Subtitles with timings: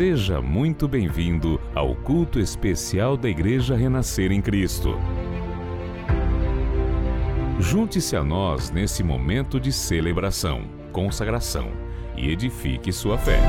[0.00, 4.98] Seja muito bem-vindo ao culto especial da Igreja Renascer em Cristo.
[7.58, 11.70] Junte-se a nós nesse momento de celebração, consagração
[12.16, 13.40] e edifique sua fé.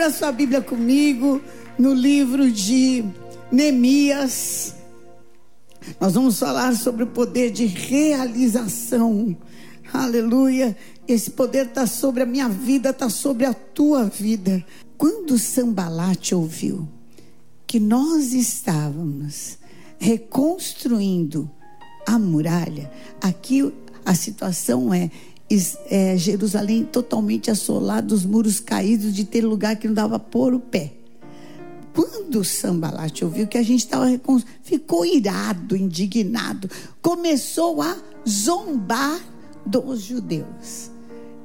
[0.00, 1.42] Abra sua Bíblia comigo
[1.78, 3.04] no livro de
[3.52, 4.74] Neemias.
[6.00, 9.36] Nós vamos falar sobre o poder de realização.
[9.92, 10.74] Aleluia.
[11.06, 14.64] Esse poder está sobre a minha vida, está sobre a tua vida.
[14.96, 16.88] Quando Sambalate ouviu
[17.66, 19.58] que nós estávamos
[19.98, 21.50] reconstruindo
[22.06, 23.70] a muralha, aqui
[24.06, 25.10] a situação é,
[25.86, 30.60] é Jerusalém totalmente assolada, os muros caídos, de ter lugar que não dava pôr o
[30.60, 30.92] pé.
[31.92, 34.06] Quando Sambalate ouviu que a gente estava
[34.62, 36.70] ficou irado, indignado,
[37.02, 37.96] começou a
[38.28, 39.20] zombar
[39.66, 40.90] dos judeus.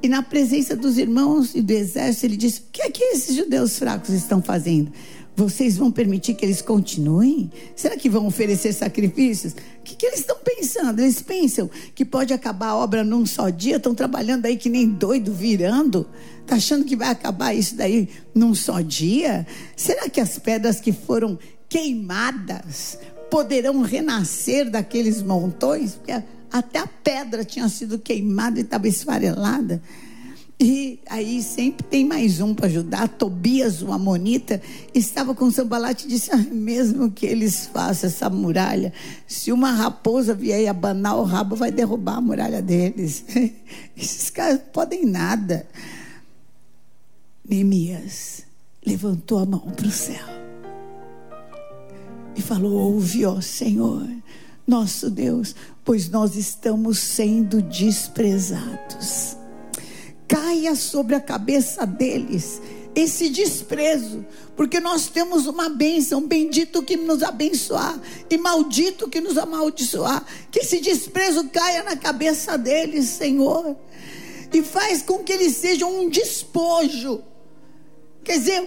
[0.02, 3.34] E na presença dos irmãos e do exército, ele disse: O que é que esses
[3.34, 4.92] judeus fracos estão fazendo?
[5.34, 7.50] Vocês vão permitir que eles continuem?
[7.74, 9.54] Será que vão oferecer sacrifícios?
[9.86, 10.98] Que, que eles estão pensando?
[10.98, 13.76] Eles pensam que pode acabar a obra num só dia?
[13.76, 16.08] Estão trabalhando aí que nem doido, virando?
[16.42, 19.46] Está achando que vai acabar isso daí num só dia?
[19.76, 21.38] Será que as pedras que foram
[21.68, 22.98] queimadas
[23.30, 25.94] poderão renascer daqueles montões?
[25.94, 29.80] Porque até a pedra tinha sido queimada e estava esfarelada.
[30.58, 33.08] E aí sempre tem mais um para ajudar.
[33.08, 34.62] Tobias, o Amonita,
[34.94, 38.90] estava com Sambalate e disse: ah, mesmo que eles façam essa muralha,
[39.26, 43.22] se uma raposa vier e abanar o rabo, vai derrubar a muralha deles.
[43.94, 45.66] Esses caras não podem nada.
[47.46, 48.42] Neemias
[48.84, 50.24] levantou a mão para o céu
[52.34, 54.08] e falou: Ouve, ó Senhor,
[54.66, 55.54] nosso Deus,
[55.84, 59.36] pois nós estamos sendo desprezados
[60.28, 62.60] caia sobre a cabeça deles
[62.96, 64.24] esse desprezo,
[64.56, 68.00] porque nós temos uma bênção, bendito que nos abençoar
[68.30, 73.76] e maldito que nos amaldiçoar, que esse desprezo caia na cabeça deles, Senhor,
[74.50, 77.22] e faz com que eles sejam um despojo,
[78.24, 78.66] quer dizer,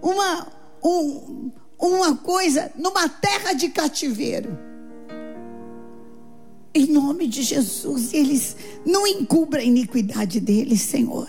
[0.00, 0.50] uma,
[0.82, 4.69] um, uma coisa numa terra de cativeiro
[6.72, 11.28] em nome de Jesus, eles não encubram a iniquidade deles, Senhor.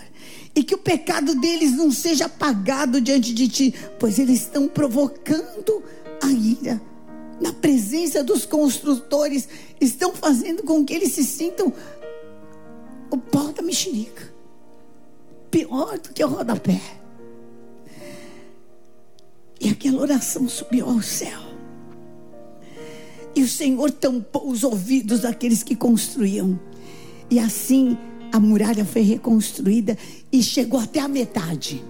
[0.54, 5.82] E que o pecado deles não seja apagado diante de ti, pois eles estão provocando
[6.22, 6.80] a ira.
[7.40, 9.48] Na presença dos construtores,
[9.80, 11.72] estão fazendo com que eles se sintam
[13.10, 14.32] o pó da mexerica.
[15.50, 16.80] Pior do que o rodapé.
[19.60, 21.51] E aquela oração subiu ao céu.
[23.34, 26.58] E o Senhor tampou os ouvidos daqueles que construíam.
[27.30, 27.96] E assim
[28.32, 29.96] a muralha foi reconstruída
[30.30, 31.84] e chegou até a metade.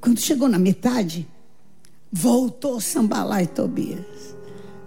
[0.00, 1.26] Quando chegou na metade,
[2.12, 4.36] voltou Sambalá e Tobias.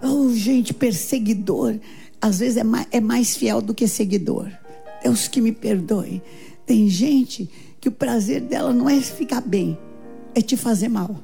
[0.02, 1.78] Oh, gente, perseguidor.
[2.20, 4.50] Às vezes é mais, é mais fiel do que seguidor.
[5.02, 6.22] Deus que me perdoe.
[6.64, 9.78] Tem gente que o prazer dela não é ficar bem,
[10.34, 11.16] é te fazer mal.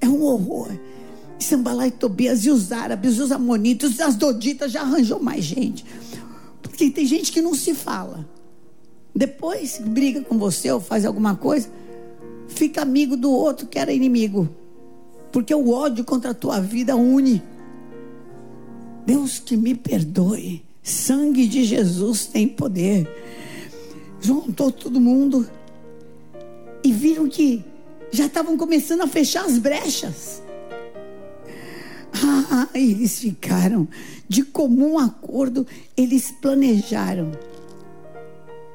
[0.00, 0.68] É um horror.
[1.42, 5.84] Sambalá e Tobias e os árabes, os amonitas, as doditas já arranjou mais gente.
[6.62, 8.26] Porque tem gente que não se fala.
[9.14, 11.68] Depois briga com você ou faz alguma coisa,
[12.48, 14.48] fica amigo do outro que era inimigo.
[15.30, 17.42] Porque o ódio contra a tua vida une.
[19.04, 20.64] Deus que me perdoe.
[20.82, 23.08] Sangue de Jesus tem poder.
[24.20, 25.48] Juntou todo mundo
[26.84, 27.64] e viram que
[28.10, 30.42] já estavam começando a fechar as brechas.
[32.50, 33.88] Ah, eles ficaram
[34.28, 37.32] de comum acordo, eles planejaram.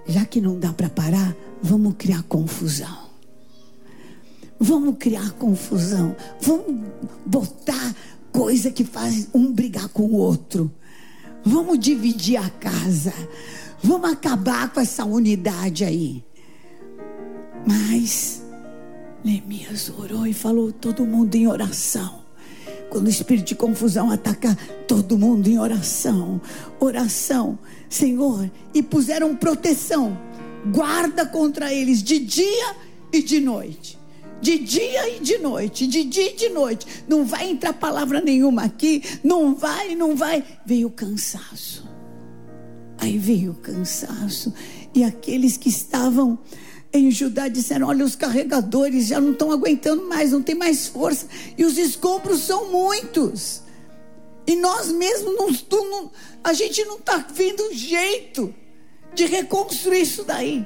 [0.05, 3.07] Já que não dá para parar, vamos criar confusão.
[4.59, 6.15] Vamos criar confusão.
[6.41, 6.83] Vamos
[7.25, 7.95] botar
[8.31, 10.71] coisa que faz um brigar com o outro.
[11.43, 13.13] Vamos dividir a casa.
[13.83, 16.23] Vamos acabar com essa unidade aí.
[17.65, 18.43] Mas
[19.23, 22.26] Neemias orou e falou todo mundo em oração.
[22.89, 26.41] Quando o espírito de confusão ataca todo mundo em oração,
[26.79, 30.17] oração, Senhor, e puseram proteção,
[30.71, 32.75] guarda contra eles de dia
[33.11, 33.97] e de noite.
[34.39, 36.85] De dia e de noite, de dia e de noite.
[37.07, 40.43] Não vai entrar palavra nenhuma aqui, não vai, não vai.
[40.65, 41.87] Veio o cansaço.
[42.99, 44.53] Aí veio o cansaço.
[44.93, 46.39] E aqueles que estavam
[46.91, 51.27] em Judá disseram: Olha, os carregadores já não estão aguentando mais, não tem mais força,
[51.57, 53.61] e os escombros são muitos.
[54.45, 56.11] E nós mesmos, não, não,
[56.43, 58.53] a gente não está vendo jeito
[59.13, 60.65] de reconstruir isso daí.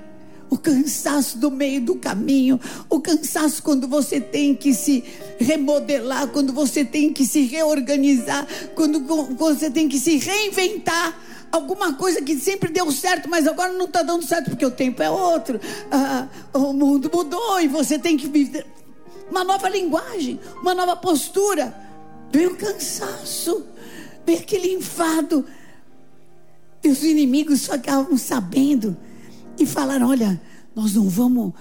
[0.49, 2.59] O cansaço do meio do caminho,
[2.89, 5.03] o cansaço quando você tem que se
[5.39, 8.99] remodelar, quando você tem que se reorganizar, quando
[9.35, 11.17] você tem que se reinventar
[11.51, 15.03] alguma coisa que sempre deu certo, mas agora não está dando certo porque o tempo
[15.03, 15.59] é outro.
[15.91, 18.65] Ah, o mundo mudou e você tem que viver
[19.29, 21.75] uma nova linguagem, uma nova postura.
[22.31, 23.65] Veio o cansaço,
[24.25, 25.45] veio aquele enfado.
[26.83, 28.95] E os inimigos ficavam sabendo
[29.59, 30.41] e falaram: olha,
[30.75, 31.53] nós não vamos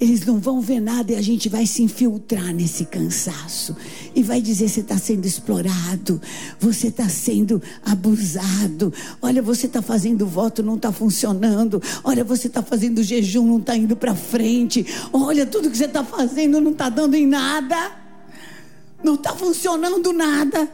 [0.00, 3.76] eles não vão ver nada e a gente vai se infiltrar nesse cansaço.
[4.14, 6.20] E vai dizer: você está sendo explorado,
[6.60, 8.92] você está sendo abusado.
[9.20, 11.82] Olha, você está fazendo voto, não está funcionando.
[12.04, 14.86] Olha, você está fazendo jejum, não está indo para frente.
[15.12, 17.92] Olha, tudo que você está fazendo não está dando em nada.
[19.02, 20.70] Não está funcionando nada.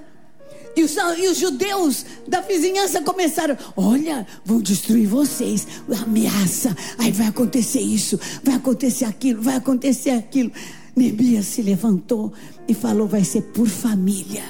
[0.77, 5.67] E os, e os, judeus da vizinhança começaram: olha, vão destruir vocês,
[6.03, 10.51] ameaça, aí vai acontecer isso, vai acontecer aquilo, vai acontecer aquilo.
[10.97, 12.33] Neemias se levantou
[12.69, 14.43] e falou: vai ser por família.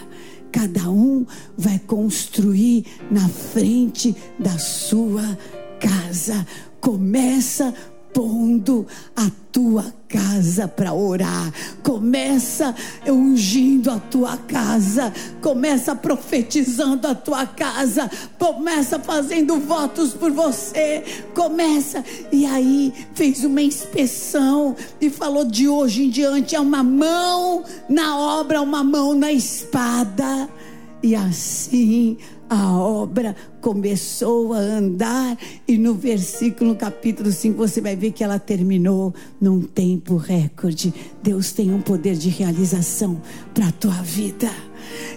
[0.50, 1.26] Cada um
[1.58, 5.36] vai construir na frente da sua
[5.80, 6.46] casa.
[6.80, 7.74] Começa
[8.14, 11.52] pondo a tua casa para orar.
[11.82, 12.74] Começa
[13.06, 15.12] ungindo a tua casa.
[15.42, 18.08] Começa profetizando a tua casa.
[18.38, 21.02] Começa fazendo votos por você.
[21.34, 22.04] Começa.
[22.30, 28.16] E aí fez uma inspeção e falou: de hoje em diante é uma mão na
[28.16, 30.48] obra, uma mão na espada.
[31.02, 32.16] E assim
[32.48, 35.36] a obra começou a andar,
[35.66, 40.92] e no versículo, capítulo 5, você vai ver que ela terminou num tempo recorde.
[41.22, 43.20] Deus tem um poder de realização
[43.52, 44.50] para a tua vida.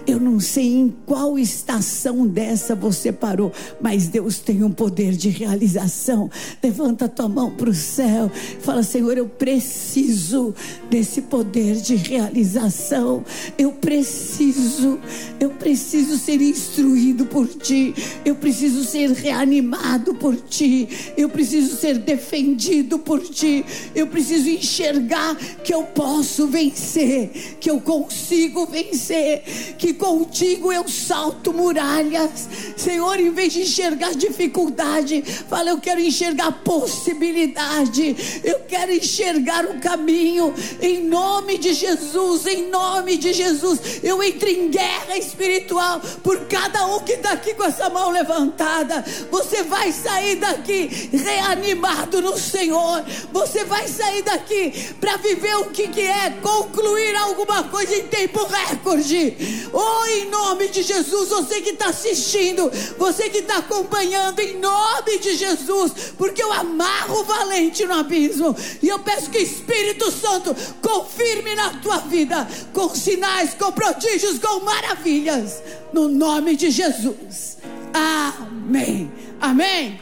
[0.06, 5.28] Eu não sei em qual estação dessa você parou, mas Deus tem um poder de
[5.28, 6.30] realização.
[6.62, 8.30] Levanta tua mão para o céu.
[8.60, 10.54] Fala, Senhor, eu preciso
[10.88, 13.24] desse poder de realização.
[13.58, 14.98] Eu preciso,
[15.38, 17.94] eu preciso ser instruído por ti.
[18.24, 20.88] Eu preciso ser reanimado por ti.
[21.16, 23.64] Eu preciso ser defendido por ti.
[23.94, 29.42] Eu preciso enxergar que eu posso vencer, que eu consigo vencer,
[29.76, 32.48] que contigo eu salto muralhas.
[32.76, 38.16] Senhor, em vez de enxergar dificuldade, fala, eu quero enxergar possibilidade.
[38.44, 40.54] Eu quero enxergar o caminho.
[40.80, 46.86] Em nome de Jesus, em nome de Jesus, eu entro em guerra espiritual por cada
[46.86, 49.04] um que está aqui com essa mão levantada.
[49.30, 53.04] Você vai sair daqui reanimado no Senhor.
[53.32, 58.44] Você vai sair daqui para viver o que, que é concluir alguma coisa em tempo
[58.44, 59.36] recorde.
[59.72, 65.18] Oh, em nome de Jesus, você que está assistindo, você que está acompanhando, em nome
[65.18, 68.56] de Jesus, porque eu amarro o valente no abismo.
[68.82, 74.60] E eu peço que Espírito Santo confirme na tua vida, com sinais, com prodígios, com
[74.60, 75.62] maravilhas,
[75.92, 77.58] no nome de Jesus.
[77.92, 79.10] Amém.
[79.40, 80.00] Amém.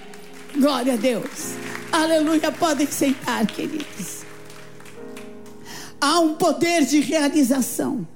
[0.57, 1.55] Glória a Deus.
[1.93, 2.51] Aleluia.
[2.53, 4.25] Podem sentar, queridos.
[6.01, 8.07] Há um poder de realização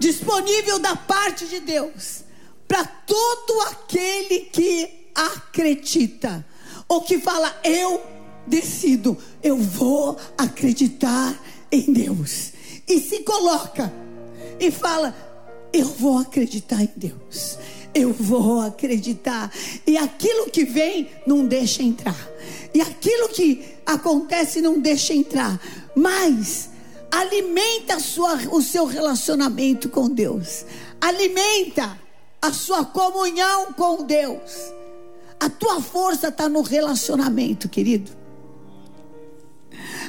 [0.00, 2.24] disponível da parte de Deus
[2.66, 6.44] para todo aquele que acredita
[6.88, 8.02] ou que fala eu
[8.46, 11.38] decido, eu vou acreditar
[11.70, 12.52] em Deus
[12.88, 13.92] e se coloca
[14.58, 15.14] e fala
[15.72, 17.58] eu vou acreditar em Deus.
[17.94, 19.52] Eu vou acreditar.
[19.86, 22.28] E aquilo que vem não deixa entrar.
[22.74, 25.60] E aquilo que acontece não deixa entrar.
[25.94, 26.70] Mas
[27.10, 30.64] alimenta sua, o seu relacionamento com Deus,
[31.00, 31.98] alimenta
[32.40, 34.72] a sua comunhão com Deus.
[35.38, 38.20] A tua força está no relacionamento, querido.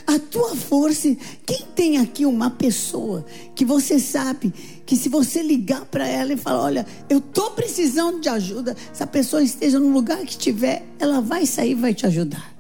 [0.06, 1.16] A tua força,
[1.46, 4.52] quem tem aqui uma pessoa que você sabe
[4.86, 9.04] que se você ligar para ela e falar, olha, eu estou precisando de ajuda, se
[9.04, 12.54] a pessoa esteja no lugar que estiver, ela vai sair e vai te ajudar.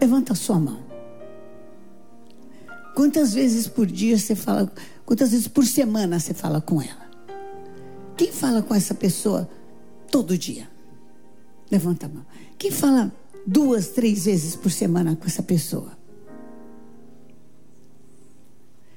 [0.00, 0.85] Levanta a sua mão.
[2.96, 4.72] Quantas vezes por dia você fala,
[5.04, 7.06] quantas vezes por semana você fala com ela?
[8.16, 9.46] Quem fala com essa pessoa
[10.10, 10.66] todo dia?
[11.70, 12.24] Levanta a mão.
[12.56, 13.12] Quem fala
[13.46, 15.92] duas, três vezes por semana com essa pessoa?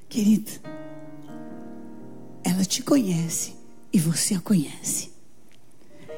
[0.08, 0.52] Querida,
[2.42, 3.54] ela te conhece
[3.92, 5.12] e você a conhece.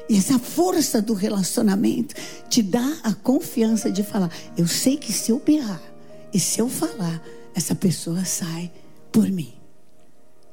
[0.08, 2.14] E essa força do relacionamento
[2.48, 5.82] te dá a confiança de falar: eu sei que se eu berrar
[6.32, 7.20] e se eu falar,
[7.54, 8.70] essa pessoa sai
[9.10, 9.52] por mim.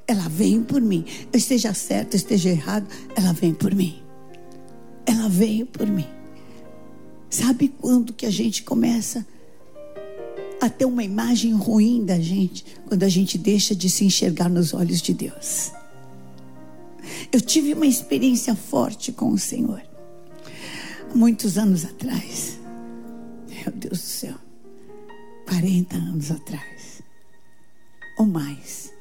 [0.08, 1.06] Ela vem por mim.
[1.32, 4.02] Eu esteja certo, esteja errado, ela vem por mim.
[5.06, 6.08] Ela veio por mim.
[7.30, 9.26] Sabe quando que a gente começa
[10.60, 12.66] a ter uma imagem ruim da gente?
[12.88, 15.72] Quando a gente deixa de se enxergar nos olhos de Deus.
[17.32, 19.82] Eu tive uma experiência forte com o Senhor.
[21.14, 22.60] muitos anos atrás.
[23.48, 24.36] Meu Deus do céu.
[25.48, 26.79] 40 anos atrás.
[28.20, 28.94] Ou mais.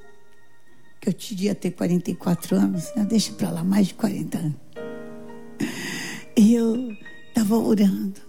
[1.00, 2.94] Que eu devia ter 44 anos.
[2.94, 3.04] Né?
[3.04, 4.56] Deixa pra lá, mais de 40 anos.
[6.36, 6.96] E eu
[7.28, 8.20] estava orando.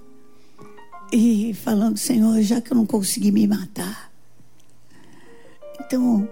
[1.13, 4.11] E falando, Senhor, já que eu não consegui me matar.
[5.79, 6.27] Então,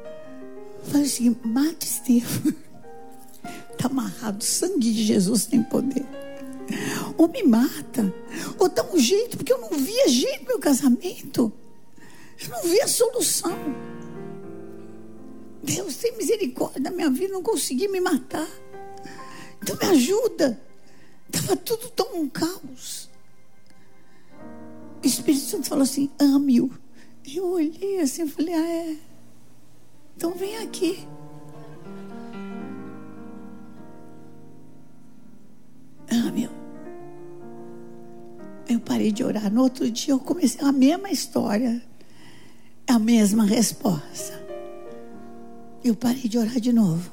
[0.84, 2.54] faz o seguinte, mata Estevão.
[3.72, 6.06] Está amarrado, o sangue de Jesus tem poder.
[7.16, 8.14] Ou me mata,
[8.58, 11.54] ou dá um jeito, porque eu não via jeito no meu casamento.
[12.42, 13.56] Eu não via solução.
[15.68, 18.48] Deus tem misericórdia da minha vida, não consegui me matar.
[19.62, 20.58] Então me ajuda.
[21.28, 23.10] Estava tudo tão um caos.
[25.04, 26.72] O Espírito Santo falou assim: ame-o.
[27.26, 28.96] Eu olhei assim e falei: ah, é.
[30.16, 31.06] Então vem aqui.
[36.10, 36.50] Ame-o.
[38.70, 39.52] Eu parei de orar.
[39.52, 41.84] No outro dia eu comecei a mesma história.
[42.88, 44.47] A mesma resposta.
[45.84, 47.12] Eu parei de orar de novo.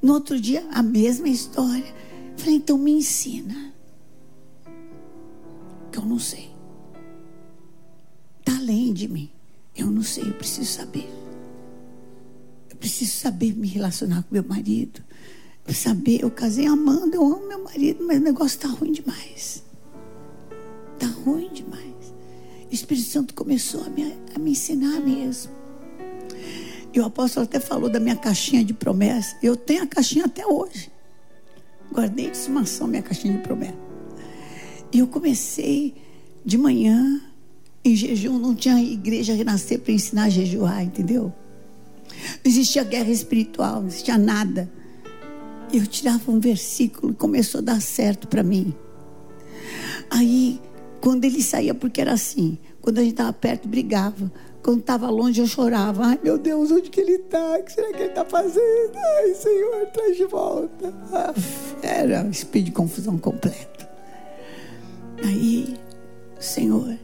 [0.00, 1.94] No outro dia, a mesma história.
[2.36, 3.72] Falei, então me ensina.
[5.90, 6.50] Que eu não sei.
[8.40, 9.30] Está além de mim.
[9.76, 11.08] Eu não sei, eu preciso saber.
[12.68, 15.02] Eu preciso saber me relacionar com meu marido.
[15.66, 19.62] Eu saber, eu casei amando, eu amo meu marido, mas o negócio está ruim demais.
[20.94, 21.82] Está ruim demais.
[22.70, 25.52] O Espírito Santo começou a me, a me ensinar mesmo.
[26.92, 29.36] E o apóstolo até falou da minha caixinha de promessa.
[29.42, 30.90] Eu tenho a caixinha até hoje.
[31.90, 33.76] Guardei de estimação minha caixinha de promessa.
[34.92, 35.94] E eu comecei
[36.44, 37.20] de manhã,
[37.84, 41.32] em jejum, não tinha igreja renascer para ensinar a jejuar, entendeu?
[42.44, 44.70] Não existia guerra espiritual, não existia nada.
[45.72, 48.74] Eu tirava um versículo e começou a dar certo para mim.
[50.10, 50.60] Aí,
[51.00, 54.30] quando ele saía, porque era assim, quando a gente estava perto, brigava.
[54.62, 56.04] Quando estava longe, eu chorava.
[56.06, 57.58] Ai, meu Deus, onde que ele está?
[57.58, 58.92] O que será que ele está fazendo?
[58.96, 60.94] Ai, Senhor, traz de volta.
[61.12, 61.34] Ah,
[61.82, 63.86] era um espírito de confusão completo.
[65.24, 65.76] Aí,
[66.38, 66.96] Senhor,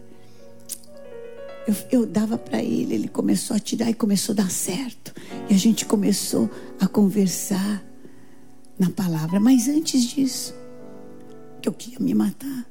[1.66, 5.12] eu, eu dava para ele, ele começou a tirar e começou a dar certo.
[5.50, 7.84] E a gente começou a conversar
[8.78, 9.40] na palavra.
[9.40, 10.54] Mas antes disso,
[11.60, 12.66] que eu queria me matar.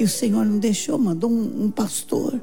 [0.00, 2.40] E o Senhor não deixou, mandou um, um pastor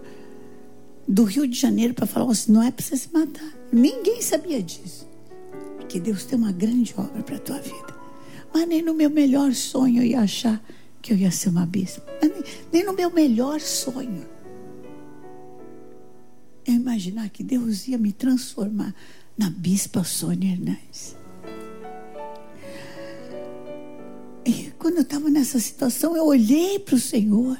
[1.09, 3.51] do Rio de Janeiro para falar assim: não é para você se matar.
[3.73, 5.09] Ninguém sabia disso.
[5.77, 7.99] Porque Deus tem uma grande obra para a tua vida.
[8.53, 10.63] Mas nem no meu melhor sonho eu ia achar
[11.01, 12.05] que eu ia ser uma bispa.
[12.21, 14.27] Nem, nem no meu melhor sonho.
[16.65, 18.93] Eu imaginar que Deus ia me transformar
[19.35, 21.15] na bispa Sônia Hernandes.
[24.45, 27.57] E quando eu estava nessa situação, eu olhei para o Senhor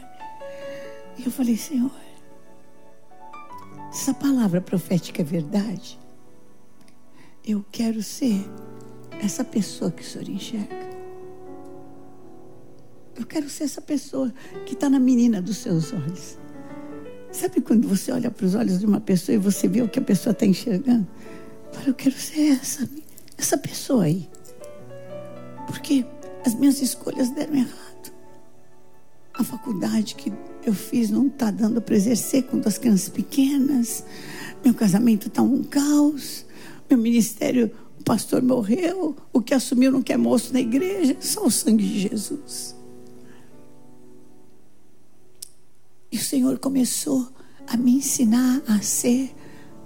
[1.18, 2.09] e eu falei: Senhor,
[3.92, 6.00] essa palavra profética é verdade.
[7.46, 8.46] Eu quero ser
[9.20, 10.90] essa pessoa que o Senhor enxerga.
[13.16, 14.34] Eu quero ser essa pessoa
[14.66, 16.38] que está na menina dos seus olhos.
[17.32, 20.00] Sabe quando você olha para os olhos de uma pessoa e você vê o que
[20.00, 21.08] a pessoa está enxergando?
[21.86, 22.90] Eu quero ser essa,
[23.38, 24.30] essa pessoa aí.
[25.68, 26.06] Porque
[26.46, 28.14] as minhas escolhas deram errado.
[29.34, 30.32] A faculdade que
[30.64, 34.04] eu fiz não está dando para exercer com duas crianças pequenas.
[34.64, 36.46] Meu casamento está um caos.
[36.90, 39.16] Meu ministério, o pastor morreu.
[39.32, 41.16] O que assumiu não quer moço na igreja.
[41.20, 42.76] Só o sangue de Jesus.
[46.12, 47.30] E o Senhor começou
[47.68, 49.34] a me ensinar a ser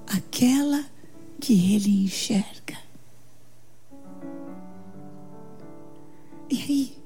[0.08, 0.86] aquela
[1.40, 2.78] que Ele enxerga.
[6.50, 6.98] E aí,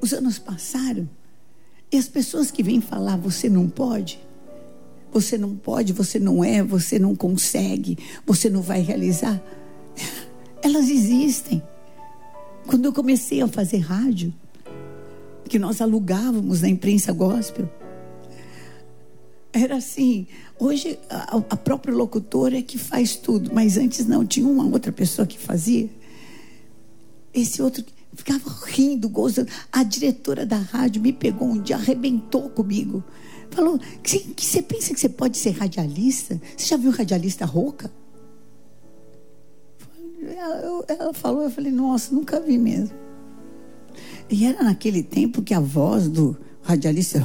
[0.00, 1.08] os anos passaram
[1.90, 4.20] e as pessoas que vêm falar, você não pode,
[5.10, 9.42] você não pode, você não é, você não consegue, você não vai realizar,
[10.62, 11.62] elas existem.
[12.66, 14.34] Quando eu comecei a fazer rádio,
[15.48, 17.68] que nós alugávamos na imprensa gospel,
[19.52, 20.26] era assim.
[20.58, 24.92] Hoje a, a própria locutora é que faz tudo, mas antes não, tinha uma outra
[24.92, 25.88] pessoa que fazia.
[27.32, 29.50] Esse outro ficava rindo, gozando.
[29.72, 33.02] A diretora da rádio me pegou um dia, arrebentou comigo.
[33.50, 33.78] Falou:
[34.36, 36.40] você pensa que você pode ser radialista?
[36.56, 37.90] Você já viu radialista rouca?
[40.20, 42.96] Ela, ela falou, eu falei, nossa, nunca vi mesmo.
[44.28, 47.22] E era naquele tempo que a voz do radialista.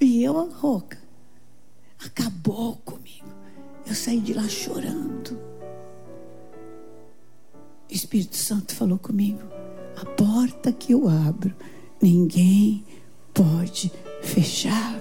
[0.00, 0.98] e eu, a rouca.
[2.04, 3.26] Acabou comigo.
[3.86, 5.55] Eu saí de lá chorando.
[7.88, 9.40] O Espírito Santo falou comigo:
[9.96, 11.54] A porta que eu abro,
[12.02, 12.84] ninguém
[13.32, 15.00] pode fechar.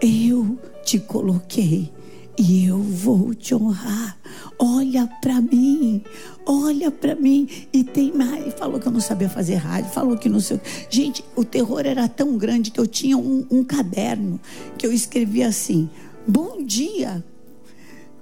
[0.00, 1.92] Eu te coloquei
[2.38, 4.18] e eu vou te honrar.
[4.58, 6.02] Olha para mim,
[6.46, 7.46] olha para mim.
[7.70, 8.54] E tem mais.
[8.54, 10.58] Falou que eu não sabia fazer rádio, falou que não sei.
[10.88, 14.40] Gente, o terror era tão grande que eu tinha um, um caderno
[14.78, 15.90] que eu escrevia assim:
[16.26, 17.22] Bom dia,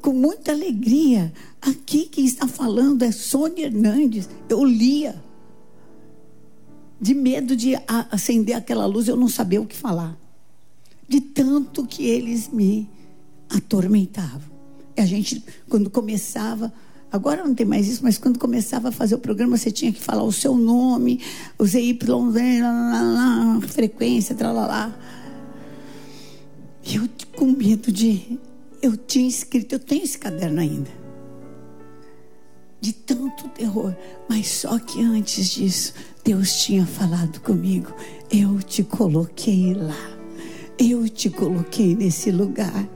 [0.00, 1.32] com muita alegria.
[1.60, 4.28] Aqui quem está falando é Sônia Hernandes.
[4.48, 5.22] Eu lia.
[7.00, 7.74] De medo de
[8.10, 10.18] acender aquela luz, eu não sabia o que falar.
[11.08, 12.88] De tanto que eles me
[13.48, 14.50] atormentavam.
[14.96, 16.72] E a gente, quando começava,
[17.10, 20.00] agora não tem mais isso, mas quando começava a fazer o programa, você tinha que
[20.00, 21.20] falar o seu nome,
[21.56, 21.98] o ZY,
[23.68, 24.92] frequência, tralalá.
[26.84, 27.08] E eu
[27.38, 28.38] com medo de.
[28.80, 30.90] Eu tinha escrito, eu tenho esse caderno ainda.
[32.80, 33.94] De tanto terror.
[34.28, 37.92] Mas só que antes disso, Deus tinha falado comigo.
[38.30, 40.17] Eu te coloquei lá.
[40.78, 42.88] Eu te coloquei nesse lugar.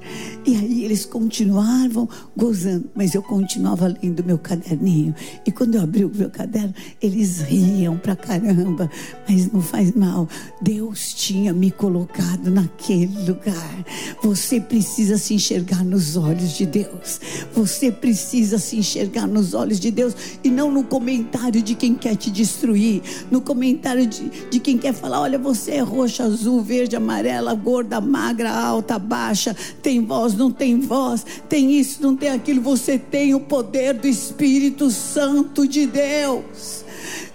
[0.44, 5.14] E aí eles continuavam gozando, mas eu continuava lendo meu caderninho.
[5.44, 8.90] E quando eu abri o meu caderno, eles riam pra caramba,
[9.28, 10.28] mas não faz mal.
[10.60, 13.84] Deus tinha me colocado naquele lugar.
[14.22, 17.20] Você precisa se enxergar nos olhos de Deus.
[17.52, 22.16] Você precisa se enxergar nos olhos de Deus e não no comentário de quem quer
[22.16, 26.96] te destruir, no comentário de, de quem quer falar: olha, você é roxa, azul, verde,
[26.96, 32.60] amarela, gorda, magra, alta, baixa, tem voz, não tem voz, tem isso, não tem aquilo.
[32.62, 36.81] Você tem o poder do Espírito Santo de Deus.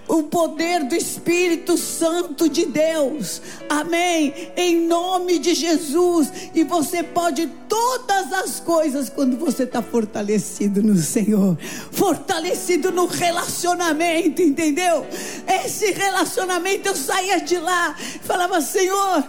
[0.08, 4.50] O poder do Espírito Santo de Deus, amém?
[4.56, 10.96] Em nome de Jesus, e você pode todas as coisas quando você está fortalecido no
[10.96, 11.58] Senhor,
[11.92, 15.06] fortalecido no relacionamento, entendeu?
[15.46, 19.22] Esse relacionamento eu saía de lá, falava, Senhor,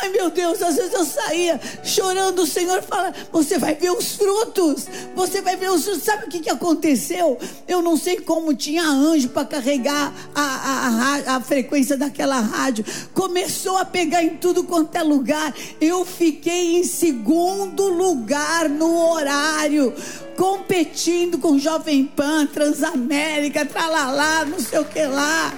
[0.00, 4.14] ai meu Deus, às vezes eu saía chorando, o Senhor fala, você vai ver os
[4.16, 7.38] frutos, você vai ver os frutos, sabe o que, que aconteceu?
[7.68, 13.76] Eu não sei como tinha anjo para carregar a, a, a frequência daquela rádio, começou
[13.78, 19.92] a pegar em tudo quanto é lugar, eu fiquei em segundo lugar no horário,
[20.36, 25.52] competindo com Jovem Pan, Transamérica, tralalá, não sei o que lá.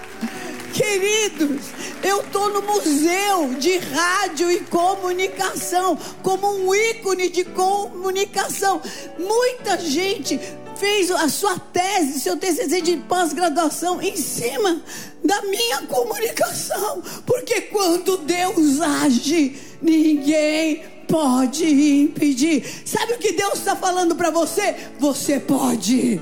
[0.73, 1.62] Queridos,
[2.03, 8.83] eu estou no museu de rádio e comunicação, como um ícone de comunicação.
[9.19, 10.38] Muita gente
[10.76, 14.82] fez a sua tese, seu TCC de pós-graduação em cima
[15.24, 22.64] da minha comunicação, porque quando Deus age, ninguém pode impedir.
[22.84, 24.74] Sabe o que Deus está falando para você?
[24.98, 26.20] Você pode.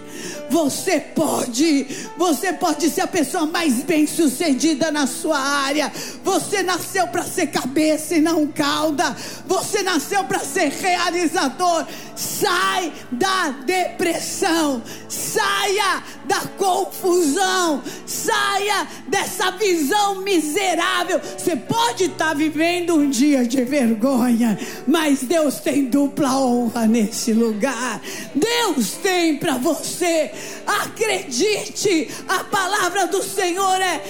[0.50, 1.86] Você pode.
[2.16, 5.92] Você pode ser a pessoa mais bem-sucedida na sua área.
[6.22, 9.16] Você nasceu para ser cabeça e não cauda.
[9.46, 11.86] Você nasceu para ser realizador.
[12.14, 14.82] Sai da depressão.
[15.08, 17.82] Saia da confusão.
[18.06, 21.20] Saia dessa visão miserável.
[21.36, 28.00] Você pode estar vivendo um dia de vergonha, mas Deus tem dupla honra nesse lugar.
[28.34, 30.30] Deus tem para você.
[30.66, 34.02] Acredite, a palavra do Senhor é: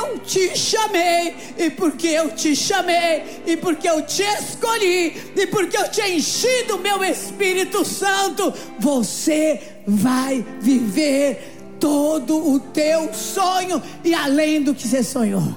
[0.00, 5.76] Eu te chamei, e porque eu te chamei, e porque eu te escolhi, e porque
[5.76, 14.14] eu te enchi do meu Espírito Santo, você vai viver todo o teu sonho e
[14.14, 15.54] além do que você sonhou.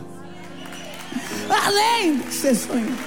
[1.49, 2.97] Além do que você sonhou.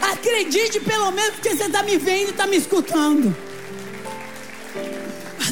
[0.00, 3.36] Acredite pelo menos porque você está me vendo e está me escutando.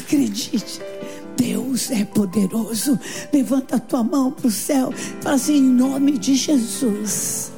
[0.09, 0.81] Acredite.
[1.37, 2.99] Deus é poderoso.
[3.31, 4.91] Levanta a tua mão para o céu.
[5.21, 7.51] Fala assim: em nome de Jesus.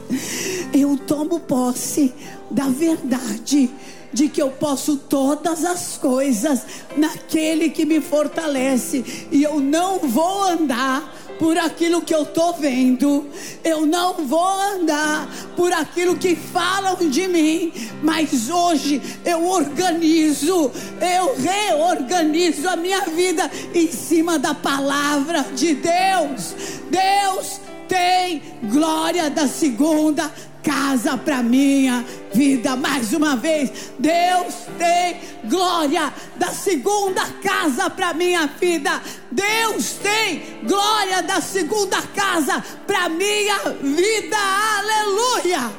[0.73, 2.13] Eu tomo posse
[2.49, 3.71] da verdade
[4.11, 6.65] de que eu posso todas as coisas
[6.97, 9.27] naquele que me fortalece.
[9.31, 13.25] E eu não vou andar por aquilo que eu tô vendo.
[13.63, 17.73] Eu não vou andar por aquilo que falam de mim,
[18.03, 26.53] mas hoje eu organizo, eu reorganizo a minha vida em cima da palavra de Deus.
[26.91, 30.31] Deus tem glória da segunda
[30.63, 32.75] casa para minha vida.
[32.75, 35.19] Mais uma vez, Deus tem
[35.49, 39.01] glória da segunda casa para minha vida.
[39.31, 44.37] Deus tem glória da segunda casa para minha vida.
[44.77, 45.71] Aleluia!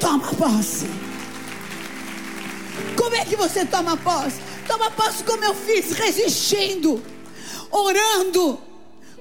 [0.00, 0.86] Toma posse.
[2.96, 4.40] Como é que você toma posse?
[4.66, 7.02] Toma posse como eu fiz, resistindo,
[7.70, 8.58] orando,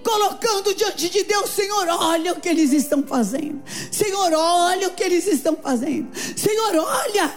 [0.05, 3.63] colocando diante de Deus, Senhor, olha o que eles estão fazendo.
[3.91, 6.09] Senhor, olha o que eles estão fazendo.
[6.37, 7.33] Senhor, olha,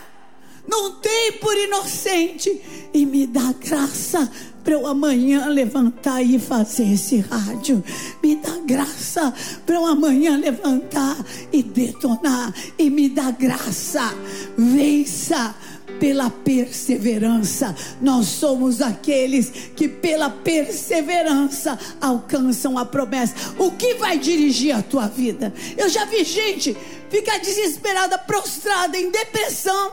[0.68, 2.60] não tem por inocente
[2.92, 4.30] e me dá graça
[4.62, 7.82] para eu amanhã levantar e fazer esse rádio.
[8.22, 9.32] Me dá graça
[9.64, 11.16] para eu amanhã levantar
[11.50, 12.52] e detonar.
[12.78, 14.14] E me dá graça.
[14.58, 15.54] Vença
[15.98, 17.74] pela perseverança.
[18.00, 23.34] Nós somos aqueles que, pela perseverança, alcançam a promessa.
[23.58, 25.52] O que vai dirigir a tua vida?
[25.76, 26.76] Eu já vi gente
[27.10, 29.92] ficar desesperada, prostrada, em depressão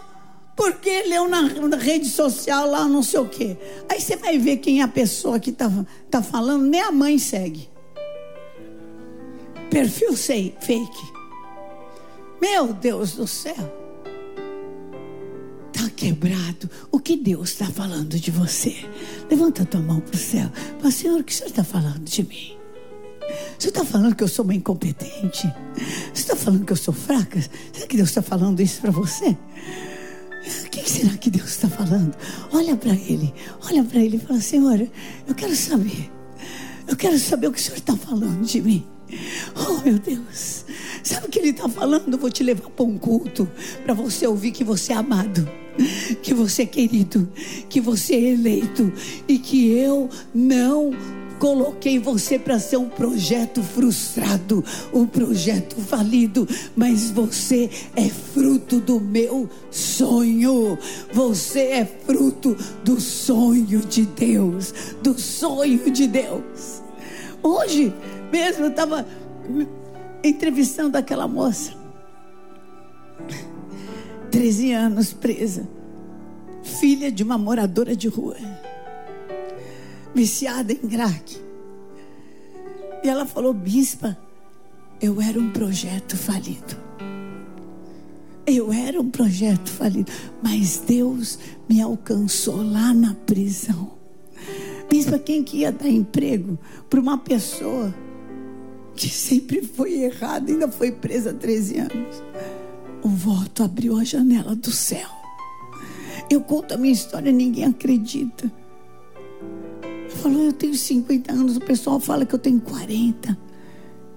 [0.55, 3.57] porque leu na, na, rede social lá não sei o quê.
[3.89, 5.69] Aí você vai ver quem é a pessoa que está
[6.09, 7.69] tá falando, nem a mãe segue.
[9.69, 11.13] Perfil sei, fake.
[12.39, 13.84] Meu Deus do céu.
[15.95, 16.69] Quebrado.
[16.91, 18.75] O que Deus está falando de você?
[19.29, 20.51] Levanta tua mão para o céu.
[20.79, 22.57] Fala, Senhor, o que o Senhor está falando de mim?
[23.57, 25.51] Você está falando que eu sou uma incompetente?
[26.13, 27.41] Você está falando que eu sou fraca?
[27.73, 29.37] Será que Deus está falando isso para você?
[30.65, 32.15] O que será que Deus está falando?
[32.51, 33.33] Olha para ele,
[33.67, 34.87] olha para ele e fala: Senhor,
[35.27, 36.11] eu quero saber,
[36.87, 38.85] eu quero saber o que o Senhor está falando de mim.
[39.55, 40.65] Oh meu Deus,
[41.03, 42.17] sabe o que Ele está falando?
[42.17, 43.49] Vou te levar para um culto
[43.83, 45.47] para você ouvir que você é amado,
[46.21, 47.27] que você é querido,
[47.69, 48.91] que você é eleito
[49.27, 50.91] e que eu não
[51.39, 58.99] coloquei você para ser um projeto frustrado, um projeto falido, mas você é fruto do
[58.99, 60.77] meu sonho.
[61.13, 66.81] Você é fruto do sonho de Deus, do sonho de Deus.
[67.43, 67.93] Hoje
[68.31, 69.05] mesmo eu estava
[70.23, 71.73] entrevistando aquela moça,
[74.35, 75.65] 13 anos presa,
[76.61, 78.35] filha de uma moradora de rua
[80.13, 81.37] viciada em crack.
[83.01, 84.17] E ela falou: Bispa,
[84.99, 86.75] eu era um projeto falido.
[88.45, 90.11] Eu era um projeto falido,
[90.43, 93.93] mas Deus me alcançou lá na prisão.
[94.89, 97.95] Bispa, quem que ia dar emprego para uma pessoa
[98.97, 102.23] que sempre foi errada, ainda foi presa há 13 anos?
[103.05, 105.09] O voto abriu a janela do céu.
[106.29, 108.51] Eu conto a minha história, ninguém acredita
[110.25, 111.57] falou: Eu tenho 50 anos.
[111.57, 113.37] O pessoal fala que eu tenho 40,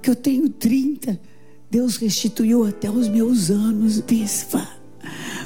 [0.01, 1.21] que eu tenho 30.
[1.71, 4.67] Deus restituiu até os meus anos, bispa.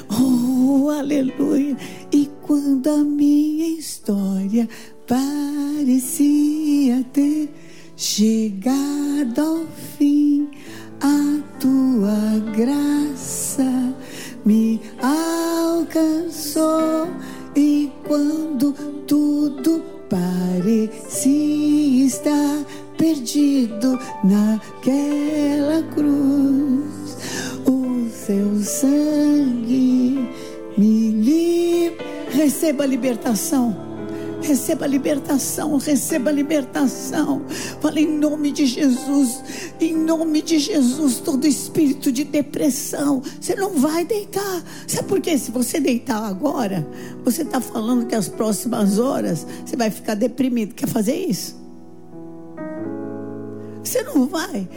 [0.09, 1.75] Oh, aleluia.
[2.11, 4.69] E quando a minha história
[5.05, 7.49] parecia ter
[7.95, 9.65] chegado ao
[9.97, 10.49] fim,
[11.03, 13.93] a tua graça
[14.45, 17.09] me alcançou.
[17.55, 18.73] E quando
[19.05, 22.65] tudo parecia estar
[22.97, 27.17] perdido naquela cruz.
[27.65, 30.29] O seu sangue
[30.77, 32.03] me livra.
[32.31, 33.92] Receba a libertação
[34.43, 37.41] receba libertação, receba libertação.
[37.81, 39.41] Fala em nome de Jesus,
[39.79, 44.63] em nome de Jesus, todo espírito de depressão, você não vai deitar.
[44.87, 45.37] Sabe por quê?
[45.37, 46.87] Se você deitar agora,
[47.23, 50.75] você está falando que as próximas horas você vai ficar deprimido.
[50.75, 51.61] Quer fazer isso?
[53.83, 54.67] Você não vai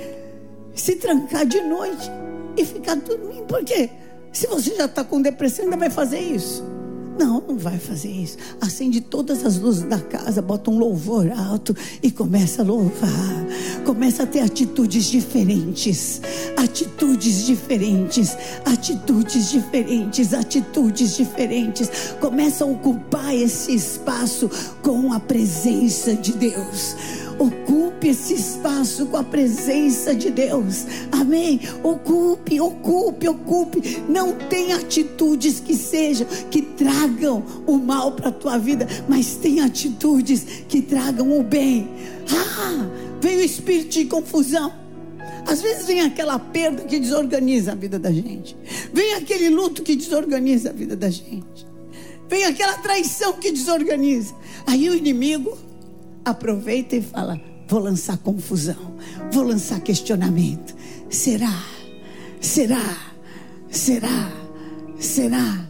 [0.74, 2.10] se trancar de noite
[2.56, 3.44] e ficar dormindo.
[3.44, 3.90] Por quê?
[4.32, 6.75] Se você já está com depressão, ainda vai fazer isso.
[7.18, 8.36] Não, não vai fazer isso.
[8.60, 13.46] Acende todas as luzes da casa, bota um louvor alto e começa a louvar.
[13.84, 16.20] Começa a ter atitudes diferentes.
[16.56, 18.36] Atitudes diferentes.
[18.64, 20.34] Atitudes diferentes.
[20.34, 21.90] Atitudes diferentes.
[22.20, 24.50] Começa a ocupar esse espaço
[24.82, 26.94] com a presença de Deus.
[27.38, 30.86] Ocupe esse espaço com a presença de Deus.
[31.12, 31.60] Amém.
[31.82, 34.02] Ocupe, ocupe, ocupe.
[34.08, 39.60] Não tem atitudes que sejam que tragam o mal para a tua vida, mas tem
[39.60, 41.88] atitudes que tragam o bem.
[42.30, 42.88] Ah,
[43.20, 44.72] vem o espírito de confusão.
[45.46, 48.56] Às vezes vem aquela perda que desorganiza a vida da gente.
[48.92, 51.66] Vem aquele luto que desorganiza a vida da gente.
[52.28, 54.34] Vem aquela traição que desorganiza.
[54.66, 55.56] Aí o inimigo
[56.26, 58.96] aproveita e fala: vou lançar confusão,
[59.32, 60.74] vou lançar questionamento.
[61.08, 61.62] Será?
[62.40, 63.14] Será?
[63.70, 64.32] Será?
[64.98, 65.68] Será?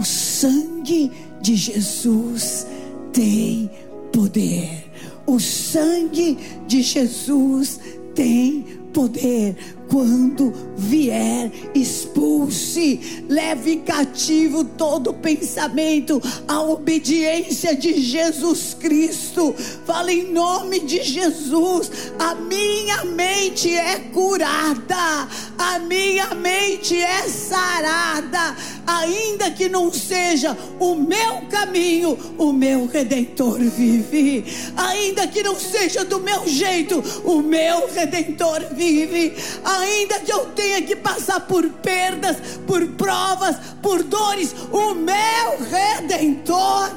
[0.00, 1.10] O sangue
[1.42, 2.66] de Jesus
[3.12, 3.70] tem
[4.12, 4.90] poder.
[5.26, 7.80] O sangue de Jesus
[8.14, 9.56] tem poder.
[9.88, 19.54] Quando vier, expulse, leve cativo todo pensamento à obediência de Jesus Cristo.
[19.86, 21.90] Fala em nome de Jesus.
[22.18, 30.94] A minha mente é curada, a minha mente é sarada, ainda que não seja o
[30.94, 34.44] meu caminho, o meu redentor vive.
[34.76, 39.34] Ainda que não seja do meu jeito, o meu redentor vive.
[39.78, 42.36] Ainda que eu tenha que passar por perdas,
[42.66, 46.90] por provas, por dores, o meu redentor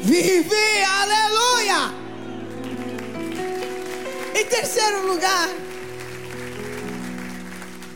[0.00, 0.54] vive.
[1.00, 1.94] Aleluia!
[4.34, 5.48] Em terceiro lugar,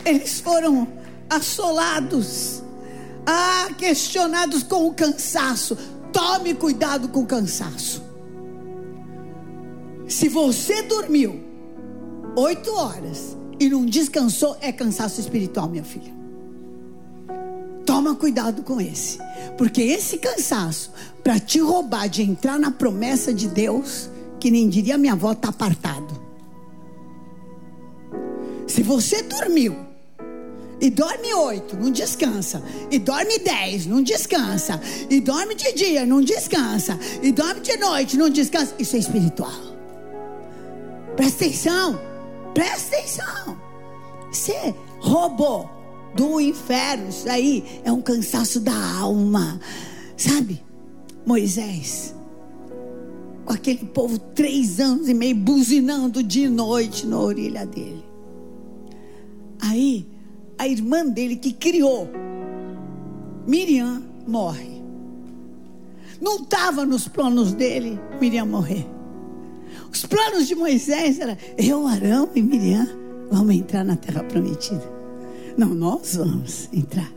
[0.04, 0.86] eles foram
[1.30, 2.62] assolados,
[3.24, 5.76] ah, questionados com o cansaço.
[6.12, 8.02] Tome cuidado com o cansaço.
[10.06, 11.42] Se você dormiu
[12.36, 16.12] oito horas e não descansou, é cansaço espiritual, minha filha.
[17.86, 19.18] Toma cuidado com esse,
[19.56, 20.90] porque esse cansaço,
[21.22, 25.50] para te roubar de entrar na promessa de Deus, que nem diria minha avó, está
[25.50, 26.20] apartado.
[28.66, 29.76] Se você dormiu
[30.80, 32.60] e dorme oito, não descansa.
[32.90, 34.80] E dorme dez, não descansa.
[35.08, 36.98] E dorme de dia, não descansa.
[37.22, 38.74] E dorme de noite, não descansa.
[38.78, 39.52] Isso é espiritual.
[41.14, 42.11] Presta atenção.
[42.54, 43.56] Presta atenção.
[44.30, 45.70] Você roubou
[46.14, 47.08] do inferno.
[47.08, 49.60] Isso aí é um cansaço da alma.
[50.16, 50.62] Sabe?
[51.26, 52.14] Moisés.
[53.44, 58.04] Com aquele povo três anos e meio buzinando de noite na orelha dele.
[59.60, 60.06] Aí,
[60.58, 62.08] a irmã dele que criou,
[63.46, 64.82] Miriam, morre.
[66.20, 68.86] Não estava nos planos dele Miriam morrer.
[69.92, 72.88] Os planos de Moisés eram eu, Arão e Miriam
[73.30, 74.82] vamos entrar na terra prometida.
[75.56, 77.12] Não, nós vamos entrar.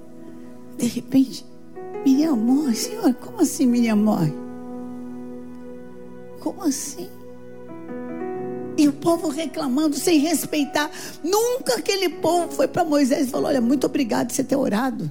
[0.77, 1.45] De repente,
[2.05, 2.75] Miriam morre.
[2.75, 4.33] Senhor, como assim Miriam morre?
[6.39, 7.09] Como assim?
[8.77, 10.91] E o povo reclamando, sem respeitar.
[11.23, 15.09] Nunca aquele povo foi para Moisés e falou: Olha, muito obrigado por você ter orado.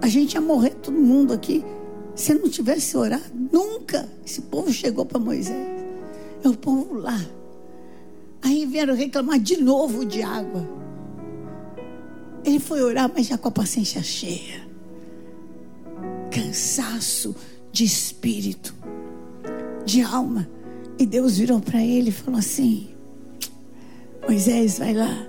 [0.00, 1.64] A gente ia morrer todo mundo aqui.
[2.14, 5.82] Se não tivesse orado, nunca esse povo chegou para Moisés.
[6.44, 7.18] É o povo lá.
[8.42, 10.68] Aí vieram reclamar de novo de água.
[12.44, 14.66] Ele foi orar, mas já com a paciência cheia.
[16.30, 17.34] Cansaço
[17.70, 18.74] de espírito,
[19.84, 20.48] de alma.
[20.98, 22.90] E Deus virou para ele e falou assim:
[24.26, 25.26] Moisés, vai lá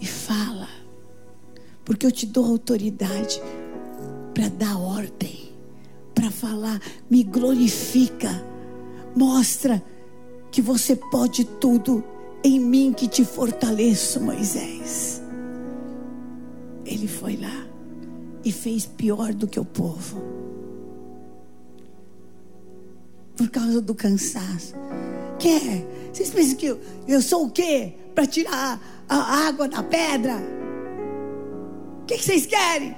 [0.00, 0.68] e fala,
[1.84, 3.40] porque eu te dou autoridade
[4.34, 5.35] para dar ordem,
[6.36, 8.30] falar, me glorifica,
[9.14, 9.82] mostra
[10.50, 12.04] que você pode tudo
[12.44, 15.22] em mim que te fortaleço, Moisés.
[16.84, 17.66] Ele foi lá
[18.44, 20.22] e fez pior do que o povo
[23.36, 24.74] por causa do cansaço.
[25.38, 25.86] Quer?
[26.12, 27.92] Vocês pensam que eu, eu sou o quê?
[28.14, 30.36] Para tirar a água da pedra?
[32.02, 32.96] O que, que vocês querem?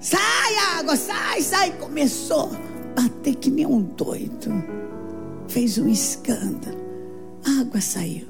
[0.00, 1.72] Sai água, sai, sai.
[1.78, 2.50] Começou
[2.96, 4.52] a bater que nem um doido.
[5.48, 6.78] Fez um escândalo.
[7.44, 8.26] A água saiu.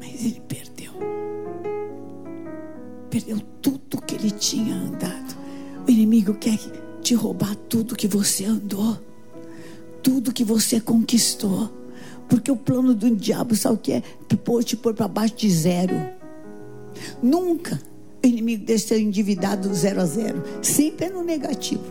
[0.00, 0.92] Mas ele perdeu.
[3.10, 5.38] Perdeu tudo que ele tinha andado.
[5.86, 6.58] O inimigo quer
[7.00, 8.98] te roubar tudo que você andou,
[10.02, 11.70] tudo que você conquistou.
[12.28, 14.02] Porque o plano do diabo, sabe o que é?
[14.44, 16.17] Pôr, te pôr para baixo de zero.
[17.22, 17.80] Nunca
[18.22, 20.42] o inimigo deixa ser endividado do zero a zero.
[20.62, 21.84] Sempre é no negativo.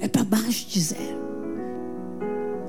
[0.00, 1.28] É para baixo de zero.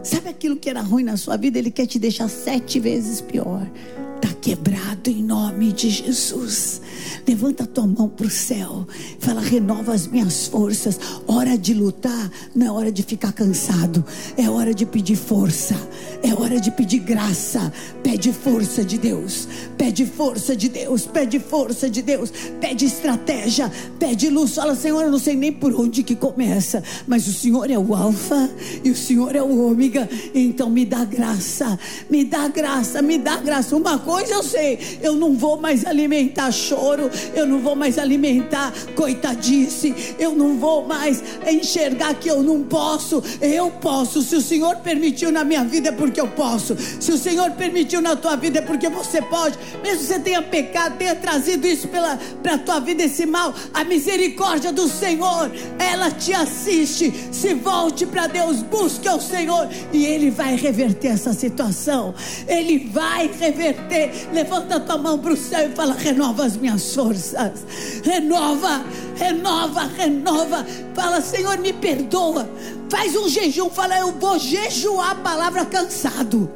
[0.04, 1.60] Sabe aquilo que era ruim na sua vida?
[1.60, 3.70] Ele quer te deixar sete vezes pior.
[4.16, 6.82] Está quebrado em nome de Jesus.
[7.30, 8.88] Levanta a tua mão para o céu.
[9.20, 11.00] Fala, renova as minhas forças.
[11.28, 14.04] Hora de lutar, não é hora de ficar cansado.
[14.36, 15.76] É hora de pedir força.
[16.24, 17.72] É hora de pedir graça.
[18.02, 19.48] Pede força de Deus.
[19.78, 21.06] Pede força de Deus.
[21.06, 22.34] Pede força de Deus.
[22.60, 23.72] Pede estratégia.
[24.00, 24.56] Pede luz.
[24.56, 26.84] Fala, Senhor, eu não sei nem por onde que começa.
[27.08, 28.50] Mas o Senhor é o Alfa
[28.84, 30.10] e o Senhor é o Ômega.
[30.34, 31.78] Então me dá graça.
[32.10, 33.04] Me dá graça.
[33.04, 33.76] Me dá graça.
[33.76, 34.80] Uma coisa eu sei.
[35.00, 40.58] Eu não vou mais alimentar choro choro, eu não vou mais alimentar coitadice, eu não
[40.58, 43.24] vou mais enxergar que eu não posso.
[43.42, 44.22] Eu posso.
[44.22, 46.76] Se o Senhor permitiu na minha vida é porque eu posso.
[47.00, 49.58] Se o Senhor permitiu na tua vida é porque você pode.
[49.84, 53.84] Mesmo que você tenha pecado, tenha trazido isso para a tua vida esse mal, a
[53.84, 57.14] misericórdia do Senhor, ela te assiste.
[57.32, 62.14] Se volte para Deus, busque o Senhor e Ele vai reverter essa situação.
[62.48, 64.12] Ele vai reverter.
[64.34, 67.66] Levanta a tua mão para o céu e fala: renova as minhas forças.
[68.04, 68.84] Renova,
[69.16, 70.66] renova, renova.
[70.94, 72.50] Fala, Senhor, me perdoa.
[72.90, 73.70] Faz um jejum.
[73.70, 76.52] Fala, eu vou jejuar a palavra cansado.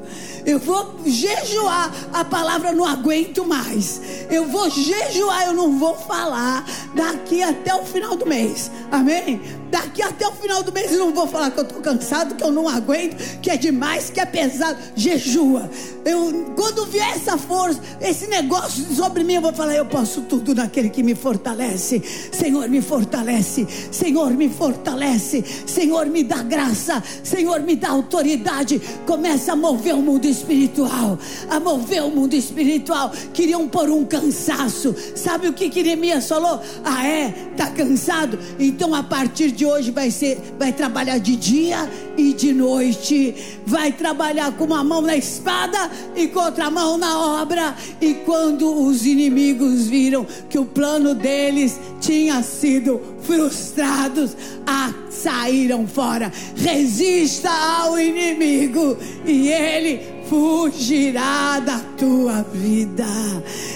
[0.45, 4.01] Eu vou jejuar a palavra não aguento mais.
[4.29, 8.69] Eu vou jejuar, eu não vou falar daqui até o final do mês.
[8.91, 9.41] Amém?
[9.71, 12.43] Daqui até o final do mês eu não vou falar que eu estou cansado, que
[12.43, 14.77] eu não aguento, que é demais, que é pesado.
[14.95, 15.69] Jejua.
[16.05, 20.53] Eu, quando vier essa força, esse negócio sobre mim, eu vou falar: eu posso tudo
[20.53, 22.03] naquele que me fortalece.
[22.31, 23.65] Senhor, me fortalece.
[23.91, 25.43] Senhor, me fortalece.
[25.65, 27.01] Senhor, me dá graça.
[27.23, 28.79] Senhor, me dá autoridade.
[29.07, 31.17] Começa a mover o mundo espiritual.
[31.49, 33.11] A mover o mundo espiritual.
[33.33, 34.93] Queriam pôr um cansaço.
[35.15, 35.83] Sabe o que, que
[36.27, 36.59] falou?
[36.83, 37.29] Ah, é?
[37.55, 38.37] Tá cansado?
[38.59, 43.35] Então a partir de hoje vai ser, vai trabalhar de dia e de noite.
[43.65, 47.75] Vai trabalhar com uma mão na espada e com outra mão na obra.
[48.01, 56.31] E quando os inimigos viram que o plano deles tinha sido frustrados, ah, saíram fora.
[56.55, 63.05] Resista ao inimigo e ele fugirá da tua vida.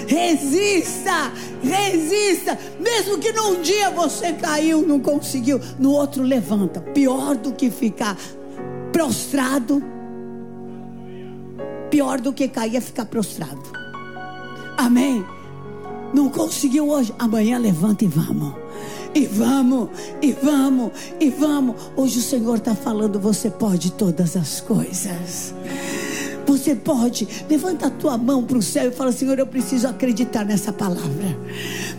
[0.07, 1.31] Resista,
[1.61, 2.57] resista.
[2.79, 6.81] Mesmo que num dia você caiu, não conseguiu, no outro levanta.
[6.81, 8.17] Pior do que ficar
[8.91, 9.83] prostrado.
[11.89, 13.63] Pior do que cair é ficar prostrado.
[14.77, 15.23] Amém.
[16.13, 18.53] Não conseguiu hoje, amanhã levanta e vamos.
[19.17, 19.89] E vamos,
[20.21, 21.75] e vamos, e vamos.
[21.95, 25.55] Hoje o Senhor está falando: você pode todas as coisas.
[26.45, 30.45] Você pode, levanta a tua mão para o céu e fala: Senhor, eu preciso acreditar
[30.45, 31.35] nessa palavra.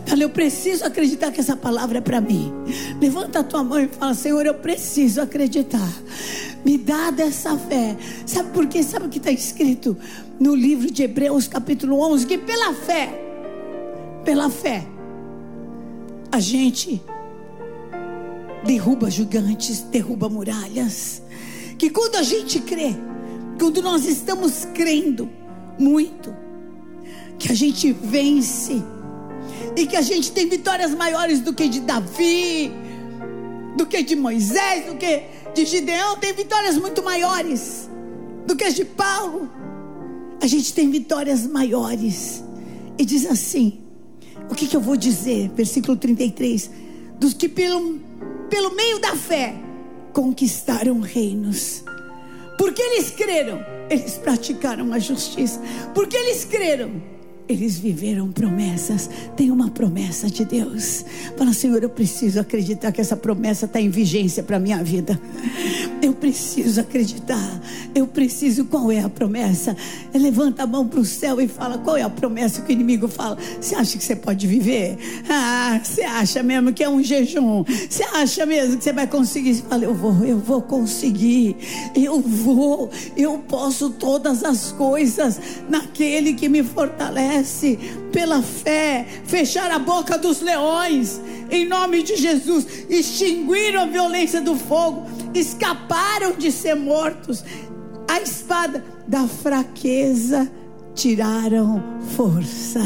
[0.06, 2.52] Fala, eu preciso acreditar que essa palavra é para mim.
[3.00, 5.92] Levanta a tua mão e fala: Senhor, eu preciso acreditar.
[6.64, 7.96] Me dá dessa fé.
[8.26, 8.80] Sabe por quê?
[8.84, 9.96] Sabe o que está escrito
[10.38, 12.26] no livro de Hebreus, capítulo 11?
[12.28, 13.10] Que pela fé,
[14.24, 14.86] pela fé,
[16.31, 17.03] a gente
[18.64, 21.22] derruba gigantes, derruba muralhas.
[21.79, 22.95] Que quando a gente crê,
[23.59, 25.31] quando nós estamos crendo
[25.79, 26.35] muito,
[27.39, 28.83] que a gente vence
[29.76, 32.72] e que a gente tem vitórias maiores do que de Davi,
[33.76, 35.22] do que de Moisés, do que
[35.55, 37.89] de Gideão, tem vitórias muito maiores
[38.47, 39.49] do que as de Paulo.
[40.43, 42.43] A gente tem vitórias maiores.
[42.99, 43.79] E diz assim:
[44.51, 45.51] o que, que eu vou dizer?
[45.51, 46.70] Versículo 33:
[47.18, 47.99] dos que pelo,
[48.49, 49.55] pelo meio da fé
[50.12, 51.84] conquistaram reinos.
[52.57, 55.61] Porque eles creram, eles praticaram a justiça.
[55.94, 57.01] Porque eles creram,
[57.49, 59.09] eles viveram promessas.
[59.34, 61.05] Tem uma promessa de Deus.
[61.36, 65.18] Fala, Senhor, eu preciso acreditar que essa promessa está em vigência para a minha vida.
[66.03, 67.61] Eu preciso acreditar.
[67.94, 68.66] Eu preciso.
[68.66, 69.74] Qual é a promessa?
[70.12, 73.09] Levanta a mão para o céu e fala: qual é a promessa que o inimigo
[73.09, 73.38] fala?
[73.61, 74.99] Você acha que você pode viver?
[75.28, 77.64] Ah, você acha mesmo que é um jejum?
[77.88, 79.55] Você acha mesmo que você vai conseguir?
[79.55, 81.57] Você fala: eu vou, eu vou conseguir.
[81.96, 82.90] Eu vou.
[83.16, 87.38] Eu posso todas as coisas naquele que me fortalece
[88.12, 91.20] pela fé, fechar a boca dos leões,
[91.51, 97.45] em nome de Jesus, extinguiram a violência do fogo, escaparam de ser mortos,
[98.09, 100.51] a espada da fraqueza
[100.95, 101.82] tiraram
[102.16, 102.82] força.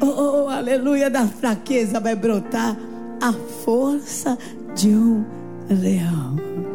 [0.00, 2.76] Oh, oh, aleluia, da fraqueza vai brotar
[3.20, 3.32] a
[3.64, 4.38] força
[4.74, 5.24] de um
[5.68, 6.67] leão.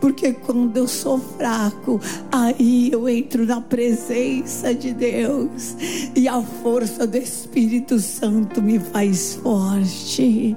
[0.00, 2.00] Porque quando eu sou fraco,
[2.30, 5.76] aí eu entro na presença de Deus.
[6.14, 10.56] E a força do Espírito Santo me faz forte.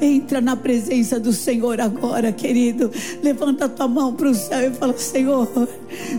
[0.00, 2.90] Entra na presença do Senhor agora, querido.
[3.22, 5.68] Levanta tua mão para o céu e fala: Senhor,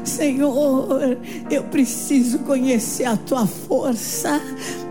[0.03, 1.17] Senhor,
[1.49, 4.41] eu preciso conhecer a tua força.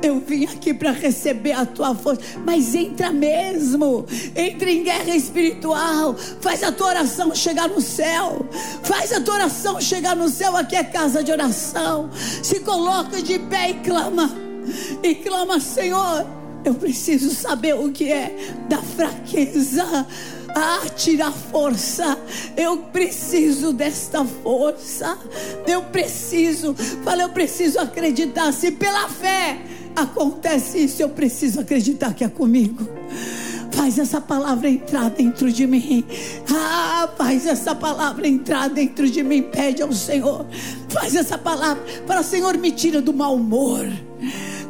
[0.03, 4.07] Eu vim aqui para receber a tua força, mas entra mesmo,
[4.37, 8.47] entra em guerra espiritual, faz a tua oração chegar no céu,
[8.83, 10.57] faz a tua oração chegar no céu.
[10.57, 12.11] Aqui é casa de oração.
[12.43, 14.31] Se coloca de pé e clama,
[15.03, 16.27] e clama, Senhor.
[16.65, 18.35] Eu preciso saber o que é
[18.71, 20.07] da fraqueza.
[20.55, 22.17] Ah, tira a força.
[22.57, 25.19] Eu preciso desta força.
[25.67, 26.75] Eu preciso.
[27.03, 28.53] Fala, eu preciso acreditar.
[28.53, 29.59] Se pela fé
[29.97, 32.89] acontece isso, eu preciso acreditar que é comigo.
[33.73, 36.05] Faz essa palavra entrar dentro de mim.
[36.49, 39.43] Ah, faz essa palavra entrar dentro de mim.
[39.43, 40.47] Pede ao Senhor.
[40.89, 41.83] Faz essa palavra.
[42.07, 43.85] Fala, Senhor, me tira do mau humor.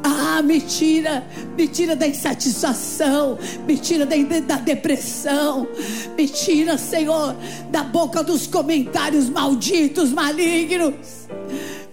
[0.07, 1.27] Ah, me tira,
[1.57, 5.67] me tira da insatisfação, me tira da, da depressão,
[6.15, 7.35] me tira, Senhor,
[7.71, 11.27] da boca dos comentários malditos, malignos.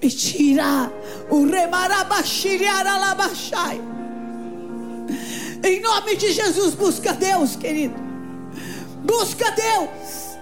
[0.04, 0.92] Me tira
[1.30, 3.80] o remarabachiriaralabachai.
[5.64, 7.96] Em nome de Jesus, busca Deus, querido.
[9.06, 10.38] Busca Deus.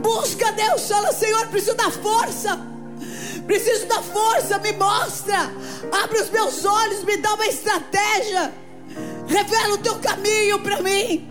[0.00, 0.88] Busca Deus.
[0.88, 2.75] Fala, Senhor, preciso da força.
[3.46, 4.58] Preciso da força.
[4.58, 5.52] Me mostra.
[5.92, 7.04] Abre os meus olhos.
[7.04, 8.52] Me dá uma estratégia.
[9.26, 11.28] Revela o teu caminho para mim.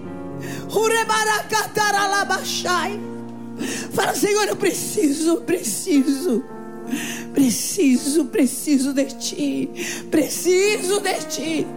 [3.93, 6.43] Fala, Senhor, eu preciso, preciso.
[7.33, 9.69] Preciso, preciso de ti.
[10.11, 11.67] Preciso de ti.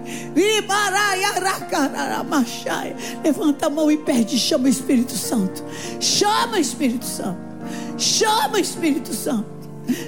[3.24, 5.64] Levanta a mão e pede, chama o Espírito Santo.
[6.01, 7.41] Chama o Espírito Santo.
[7.97, 9.57] Chama o Espírito Santo.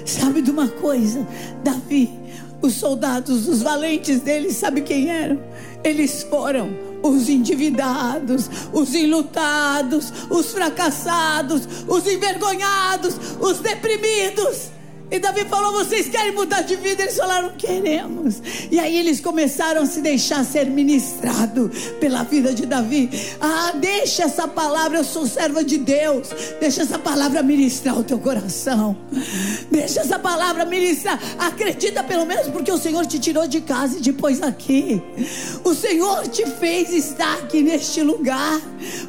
[0.05, 1.27] Sabe de uma coisa?
[1.63, 2.09] Davi,
[2.61, 5.39] os soldados, os valentes dele, sabe quem eram?
[5.83, 6.69] Eles foram
[7.01, 14.71] os endividados, os enlutados, os fracassados, os envergonhados, os deprimidos.
[15.11, 17.03] E Davi falou: Vocês querem mudar de vida?
[17.03, 18.41] Eles falaram: Queremos.
[18.71, 23.09] E aí eles começaram a se deixar ser ministrado pela vida de Davi.
[23.41, 26.29] Ah, deixa essa palavra, eu sou serva de Deus.
[26.61, 28.95] Deixa essa palavra ministrar o teu coração.
[29.69, 31.19] Deixa essa palavra ministrar.
[31.37, 35.01] Acredita pelo menos porque o Senhor te tirou de casa e te pôs aqui.
[35.65, 38.61] O Senhor te fez estar aqui neste lugar.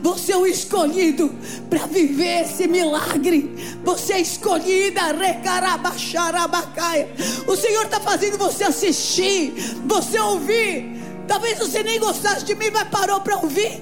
[0.02, 1.32] Você é o escolhido
[1.70, 3.78] para viver esse milagre.
[3.84, 7.08] Você é escolhida, recaraba xarabacaia.
[7.46, 9.54] O Senhor está fazendo você assistir,
[9.86, 11.02] você ouvir.
[11.26, 13.80] Talvez você nem gostasse de mim, mas parou para ouvir,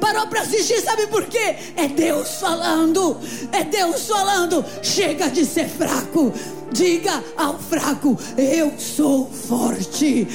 [0.00, 0.80] parou para assistir.
[0.80, 1.56] Sabe por quê?
[1.74, 3.18] É Deus falando,
[3.50, 4.64] é Deus falando.
[4.82, 6.32] Chega de ser fraco.
[6.72, 10.26] Diga ao fraco: Eu sou forte.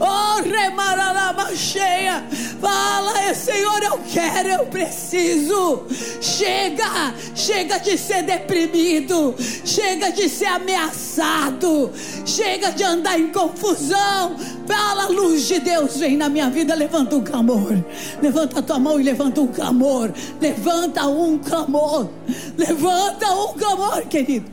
[0.00, 2.24] Oh, remaralabaxeia.
[2.60, 5.84] Fala, Senhor, eu quero, eu preciso.
[6.20, 9.34] Chega, chega de ser deprimido.
[9.64, 11.92] Chega de ser ameaçado.
[12.24, 14.36] Chega de andar em confusão.
[14.66, 16.74] Fala, luz de Deus, vem na minha vida.
[16.74, 17.76] Levanta um clamor.
[18.22, 20.10] Levanta a tua mão e levanta um clamor.
[20.40, 22.08] Levanta um clamor.
[22.56, 24.50] Levanta um clamor, querido.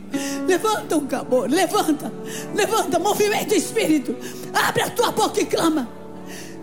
[0.47, 1.49] Levanta um clamor.
[1.49, 2.12] Levanta.
[2.53, 2.99] Levanta.
[2.99, 4.16] Movimento espírito.
[4.53, 5.88] Abre a tua boca e clama.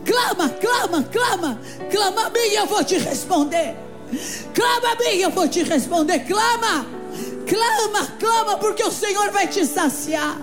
[0.05, 1.61] Clama, clama, clama.
[1.91, 3.77] Clama a mim e eu vou te responder.
[4.55, 6.21] Clama a mim eu vou te responder.
[6.21, 6.87] Clama.
[7.47, 10.39] Clama, clama, porque o Senhor vai te saciar.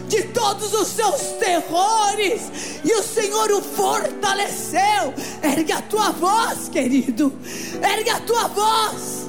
[0.09, 5.15] de todos os seus terrores, e o Senhor o fortaleceu.
[5.43, 7.33] Ergue a tua voz, querido,
[7.83, 9.29] ergue a tua voz.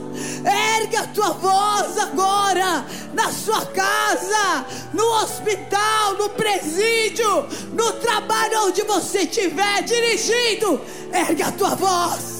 [0.79, 8.81] Ergue a tua voz agora, na sua casa, no hospital, no presídio, no trabalho onde
[8.83, 10.79] você estiver dirigindo.
[11.11, 12.38] Ergue a tua voz.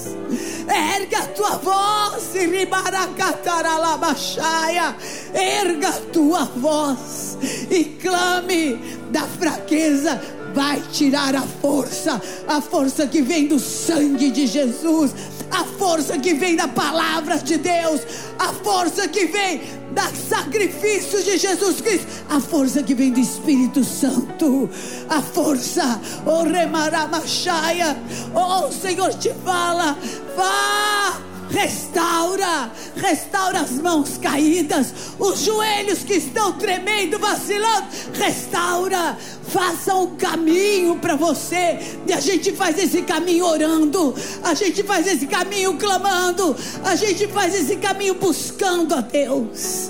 [0.68, 4.96] Erga a tua voz, Ribaracataralabaxaia.
[5.34, 7.38] Erga a tua voz
[7.70, 8.80] e clame
[9.12, 10.39] da fraqueza.
[10.54, 15.14] Vai tirar a força, a força que vem do sangue de Jesus,
[15.52, 18.02] a força que vem da palavra de Deus,
[18.38, 23.84] a força que vem do sacrifício de Jesus Cristo, a força que vem do Espírito
[23.84, 24.70] Santo,
[25.10, 27.98] a força, oh Remaramachaya,
[28.34, 29.98] oh o Senhor te fala,
[30.36, 39.18] vá, restaura, restaura as mãos caídas, os joelhos que estão tremendo, vacilando, restaura,
[39.50, 41.80] faça um caminho para você.
[42.08, 47.28] E a gente faz esse caminho orando, a gente faz esse caminho clamando, a gente
[47.28, 49.90] faz esse caminho buscando a Deus.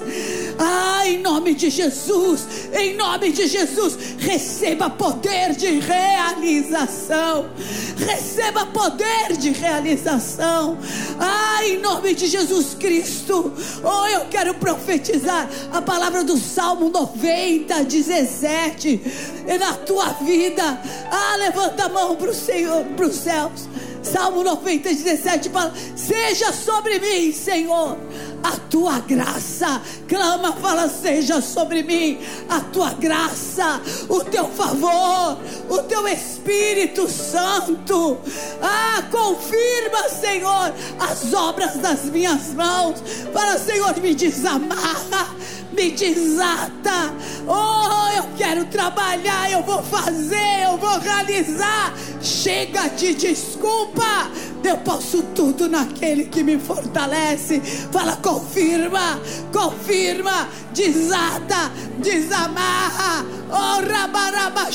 [0.61, 7.49] Ah, em nome de Jesus, em nome de Jesus, receba poder de realização.
[7.97, 10.77] Receba poder de realização.
[11.17, 13.53] Ah, em nome de Jesus Cristo.
[13.81, 19.01] Oh, eu quero profetizar a palavra do Salmo 90, 17
[19.47, 20.81] e na tua vida.
[21.09, 23.69] Ah, levanta a mão para o Senhor, para os céus.
[24.03, 27.97] Salmo 90, 17 fala: Seja sobre mim, Senhor,
[28.43, 29.81] a tua graça.
[30.07, 32.19] Clama, fala: Seja sobre mim
[32.49, 35.37] a tua graça, o teu favor,
[35.69, 38.17] o teu Espírito Santo.
[38.61, 43.01] Ah, confirma, Senhor, as obras das minhas mãos.
[43.33, 45.35] Fala, Senhor, me desamarra
[45.79, 47.13] me desata.
[47.47, 51.93] Oh, eu quero trabalhar, eu vou fazer, eu vou realizar.
[52.21, 54.29] Chega de desculpa.
[54.61, 57.61] Eu posso tudo naquele que me fortalece.
[57.91, 59.19] Fala, confirma,
[59.53, 63.25] confirma, desata, desamarra.
[63.49, 64.67] Oh, rabaraba,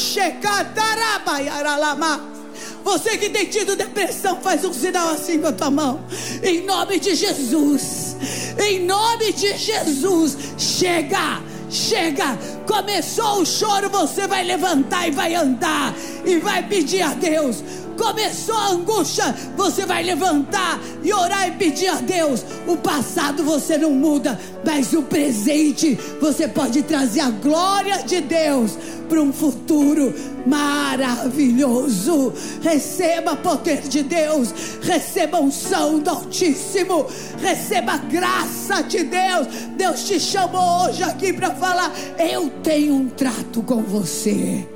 [0.74, 2.43] taraba, yaralama.
[2.84, 6.04] Você que tem tido depressão, faz um sinal assim com a tua mão.
[6.42, 8.14] Em nome de Jesus.
[8.62, 10.36] Em nome de Jesus.
[10.58, 11.42] Chega.
[11.70, 15.92] Chega, começou o choro, você vai levantar e vai andar
[16.24, 17.64] e vai pedir a Deus.
[17.96, 22.44] Começou a angústia, você vai levantar e orar e pedir a Deus.
[22.66, 28.76] O passado você não muda, mas o presente você pode trazer a glória de Deus
[29.08, 30.14] para um futuro
[30.46, 32.32] maravilhoso.
[32.62, 37.06] Receba poder de Deus, receba unção do Altíssimo,
[37.40, 39.46] receba graça de Deus.
[39.76, 44.73] Deus te chamou hoje aqui para falar: Eu tenho um trato com você.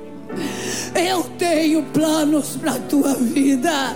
[0.95, 3.95] Eu tenho planos para a tua vida.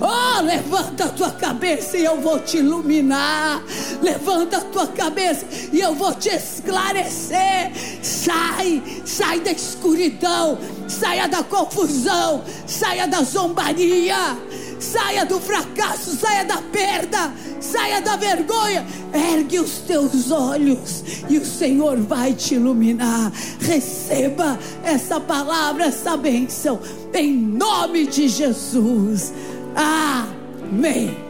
[0.00, 3.62] Oh, levanta a tua cabeça e eu vou te iluminar.
[4.02, 7.72] Levanta a tua cabeça e eu vou te esclarecer.
[8.02, 14.36] Sai, sai da escuridão, saia da confusão, saia da zombaria,
[14.78, 18.86] saia do fracasso, saia da perda, saia da vergonha.
[19.12, 23.32] Ergue os teus olhos e o Senhor vai te iluminar.
[23.60, 26.80] Receba essa palavra, essa bênção,
[27.12, 29.32] em nome de Jesus.
[29.74, 31.27] Amém.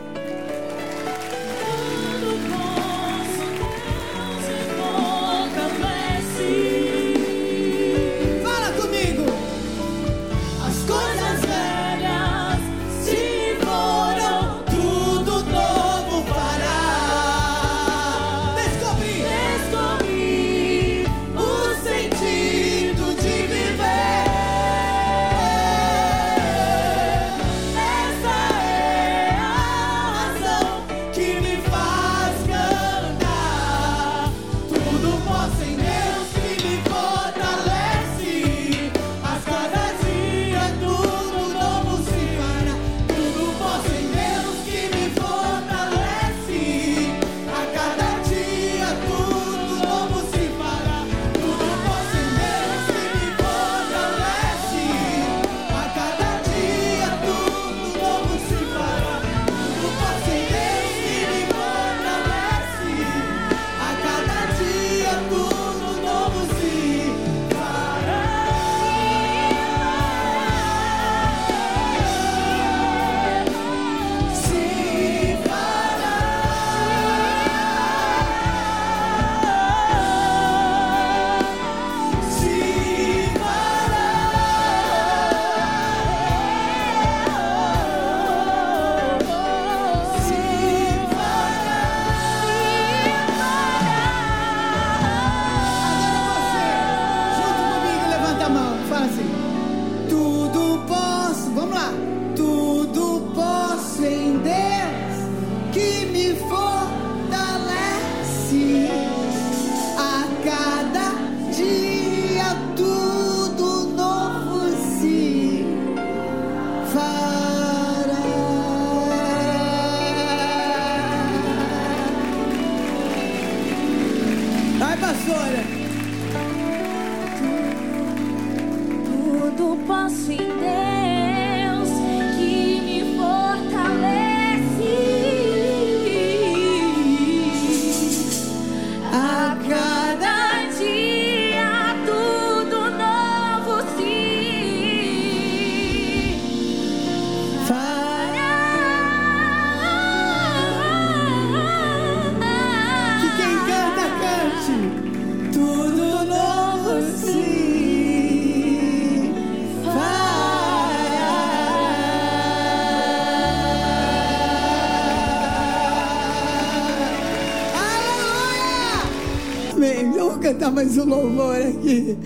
[170.48, 172.16] cantar mais um louvor aqui.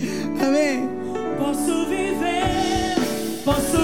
[0.41, 0.87] Amém?
[1.37, 2.95] Posso viver,
[3.43, 3.82] posso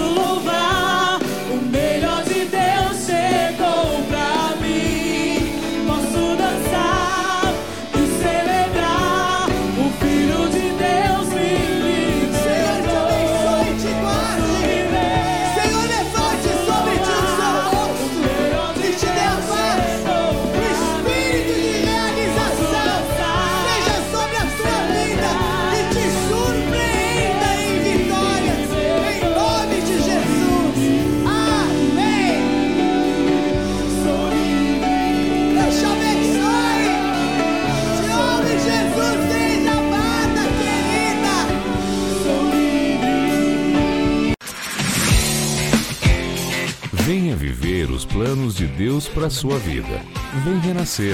[48.20, 50.04] planos de Deus para a sua vida.
[50.44, 51.14] Vem renascer.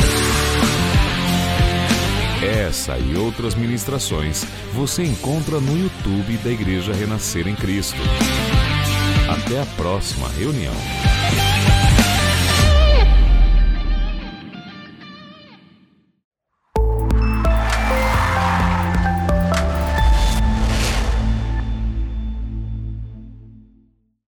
[2.44, 4.44] Essa e outras ministrações
[4.74, 8.02] você encontra no YouTube da Igreja Renascer em Cristo.
[9.30, 10.74] Até a próxima reunião.